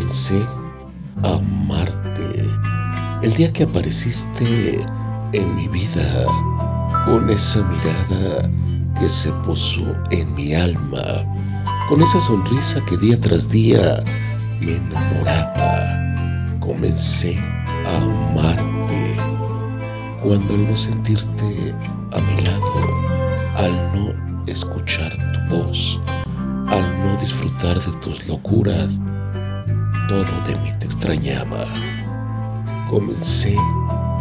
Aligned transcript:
comencé 0.00 0.46
a 1.22 1.34
amarte 1.34 2.24
el 3.22 3.34
día 3.34 3.52
que 3.52 3.64
apareciste 3.64 4.80
en 5.34 5.54
mi 5.56 5.68
vida 5.68 6.24
con 7.04 7.28
esa 7.28 7.62
mirada 7.64 8.50
que 8.98 9.08
se 9.10 9.30
posó 9.44 9.92
en 10.10 10.34
mi 10.34 10.54
alma, 10.54 11.02
con 11.86 12.00
esa 12.00 12.18
sonrisa 12.18 12.82
que 12.86 12.96
día 12.96 13.20
tras 13.20 13.50
día 13.50 14.02
me 14.62 14.76
enamoraba. 14.76 16.58
Comencé 16.60 17.38
a 17.86 17.96
amarte 18.02 19.16
cuando 20.22 20.54
al 20.54 20.66
no 20.66 20.76
sentirte 20.76 21.74
a 22.12 22.20
mi 22.20 22.42
lado, 22.42 22.72
al 23.56 23.72
no 23.94 24.44
escuchar 24.46 25.12
tu 25.32 25.56
voz, 25.56 26.00
al 26.68 27.02
no 27.02 27.20
disfrutar 27.20 27.78
de 27.78 27.92
tus 27.98 28.26
locuras, 28.28 28.98
todo 30.10 30.24
de 30.24 30.56
mí 30.56 30.72
te 30.80 30.86
extrañaba. 30.86 31.64
Comencé 32.90 33.54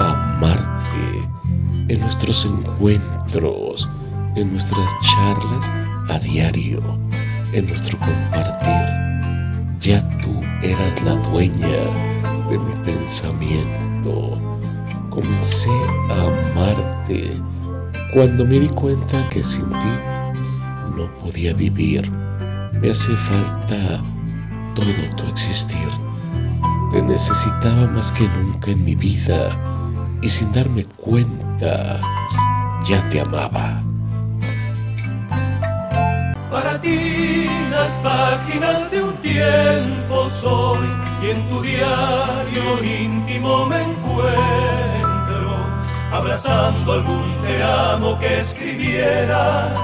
a 0.00 0.34
amarte 0.34 1.28
en 1.86 2.00
nuestros 2.00 2.44
encuentros, 2.44 3.88
en 4.34 4.50
nuestras 4.50 4.90
charlas 5.00 5.64
a 6.08 6.18
diario, 6.18 6.82
en 7.52 7.68
nuestro 7.68 8.00
compartir. 8.00 9.78
Ya 9.78 10.02
tú 10.18 10.42
eras 10.60 11.02
la 11.04 11.14
dueña 11.30 11.78
de 12.50 12.58
mi 12.58 12.72
pensamiento. 12.84 14.40
Comencé 15.08 15.70
a 16.10 16.26
amarte 16.50 17.30
cuando 18.12 18.44
me 18.44 18.58
di 18.58 18.68
cuenta 18.70 19.28
que 19.28 19.44
sin 19.44 19.68
ti 19.68 19.94
no 20.96 21.16
podía 21.18 21.54
vivir. 21.54 22.10
Me 22.72 22.90
hace 22.90 23.16
falta 23.16 24.02
todo 24.76 25.16
tu 25.16 25.24
existir. 25.28 25.88
Te 26.92 27.02
necesitaba 27.02 27.86
más 27.88 28.12
que 28.12 28.28
nunca 28.28 28.70
en 28.70 28.84
mi 28.84 28.94
vida 28.94 29.40
y 30.22 30.28
sin 30.28 30.52
darme 30.52 30.84
cuenta 30.84 32.00
ya 32.84 33.08
te 33.08 33.20
amaba. 33.20 33.82
Para 36.50 36.80
ti 36.80 37.46
las 37.70 37.98
páginas 38.00 38.90
de 38.90 39.02
un 39.02 39.14
tiempo 39.16 40.28
soy 40.40 40.86
y 41.22 41.30
en 41.30 41.48
tu 41.48 41.62
diario 41.62 42.64
íntimo 42.84 43.66
me 43.66 43.82
encuentro 43.82 45.56
abrazando 46.12 46.92
algún 46.92 47.34
te 47.42 47.62
amo 47.62 48.18
que 48.18 48.40
escribiera 48.40 49.74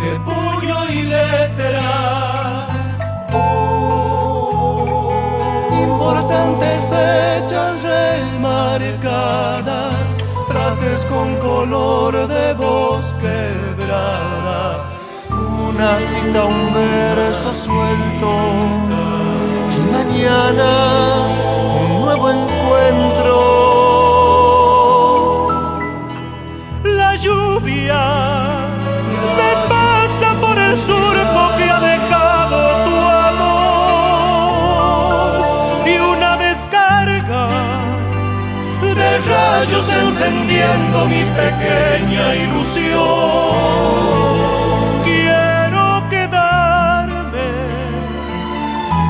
de 0.00 0.18
frases 10.48 11.06
con 11.06 11.36
color 11.36 12.26
de 12.26 12.54
voz 12.54 13.14
quebrada, 13.20 14.84
una 15.30 16.00
cita, 16.00 16.44
un 16.44 16.74
verso 16.74 17.52
suelto 17.52 18.30
y 19.76 19.80
mañana 19.92 20.70
un 21.82 22.00
nuevo 22.04 22.30
encuentro. 22.30 23.36
La 26.84 27.16
lluvia 27.16 28.02
me 29.38 29.52
pasa 29.68 30.34
por 30.40 30.58
el 30.58 30.76
surco 30.76 31.49
rayos 39.60 39.88
encendiendo 39.94 41.06
mi 41.06 41.22
pequeña 41.40 42.34
ilusión. 42.34 43.00
Quiero 45.04 45.84
quedarme 46.08 47.48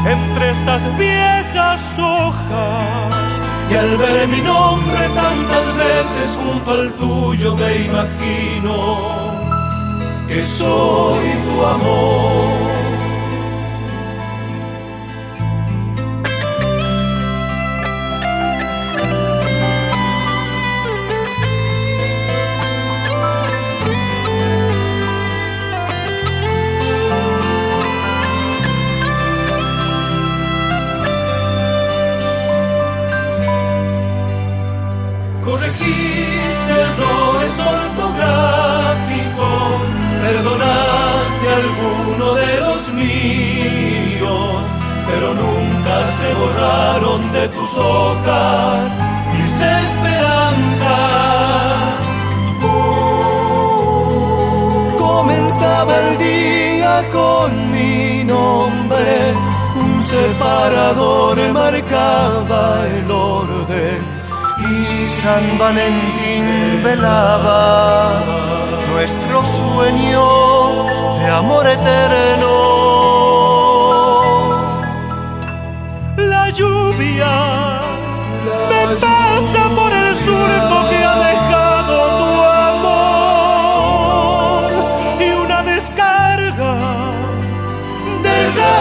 entre 0.06 0.50
estas 0.50 0.82
viejas 0.98 1.80
hojas 1.98 3.40
y 3.70 3.76
al 3.76 3.96
ver 3.96 4.26
mi 4.28 4.40
nombre 4.40 5.08
tantas 5.14 5.66
veces 5.76 6.36
junto 6.42 6.70
al 6.72 6.92
tuyo 6.94 7.54
me 7.56 7.76
imagino 7.88 8.74
que 10.26 10.42
soy 10.42 11.26
tu 11.46 11.66
amor. 11.66 12.69
Tus 47.70 47.78
hojas 47.78 48.84
mis 49.32 49.60
esperanzas. 49.60 50.90
Comenzaba 54.98 55.92
el 55.98 56.18
día 56.18 57.02
con 57.12 57.72
mi 57.72 58.24
nombre, 58.24 59.34
un 59.76 60.02
separador 60.02 61.38
marcaba 61.52 62.86
el 62.86 63.10
orden 63.10 63.98
y 64.58 65.08
San 65.20 65.58
Valentín 65.58 66.82
velaba 66.82 68.12
nuestro 68.92 69.44
sueño 69.44 70.24
de 71.18 71.26
amor 71.30 71.66
eterno. 71.66 72.70
La 76.16 76.50
lluvia 76.50 77.39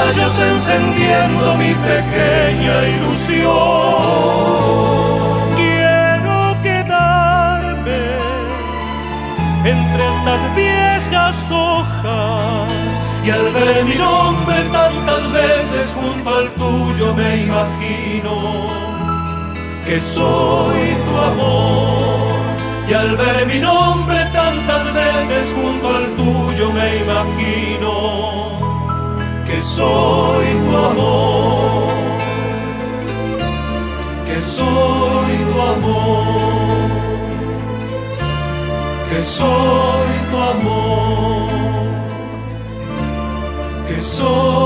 rayos 0.10 0.42
encendiendo 0.42 1.58
mi 1.58 1.74
pequeña 1.74 2.88
ilusión. 2.96 3.50
Quiero 5.56 6.58
quedarme 6.64 8.02
entre 9.66 10.04
estas 10.16 10.56
viejas 10.56 11.36
hojas 11.52 12.70
y 13.24 13.30
al 13.30 13.54
ver 13.54 13.86
mi 13.86 13.96
nombre 13.96 14.56
tantas 14.72 15.32
veces 15.32 15.94
junto 15.96 16.30
al 16.36 16.50
tuyo 16.54 17.14
me 17.14 17.38
imagino 17.44 18.34
que 19.86 20.02
soy 20.02 20.96
tu 21.06 21.18
amor 21.18 22.40
y 22.88 22.94
al 22.94 23.18
ver 23.18 23.46
mi 23.46 23.60
nombre 23.60 24.18
tantas 24.34 24.94
veces 24.94 25.54
junto 25.56 25.90
al 25.96 26.06
tuyo 26.16 26.72
me 26.72 26.98
imagino 26.98 28.29
que 29.60 29.66
soy 29.66 30.46
tu 30.64 30.78
amor 30.78 31.92
que 34.26 34.42
soy 34.42 35.34
tu 35.52 35.62
amor 35.62 36.24
que 39.10 39.22
soy 39.22 40.12
tu 40.32 40.38
amor 40.54 41.50
que 43.86 44.02
soy 44.02 44.59